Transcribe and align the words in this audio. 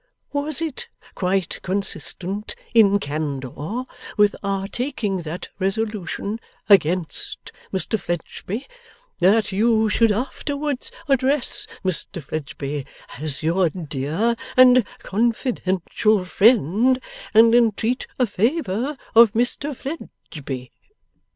Was 0.33 0.63
it 0.63 0.89
quite 1.13 1.59
consistent, 1.61 2.55
in 2.73 2.97
candour, 2.97 3.85
with 4.17 4.35
our 4.41 4.67
taking 4.67 5.17
that 5.21 5.49
resolution 5.59 6.39
against 6.67 7.51
Mr 7.71 7.99
Fledgeby, 7.99 8.65
that 9.19 9.51
you 9.51 9.89
should 9.89 10.11
afterwards 10.11 10.91
address 11.07 11.67
Mr 11.85 12.19
Fledgeby 12.19 12.83
as 13.19 13.43
your 13.43 13.69
dear 13.69 14.35
and 14.57 14.83
confidential 15.03 16.25
friend, 16.25 16.99
and 17.35 17.53
entreat 17.53 18.07
a 18.17 18.25
favour 18.25 18.97
of 19.13 19.33
Mr 19.33 19.75
Fledgeby? 19.75 20.71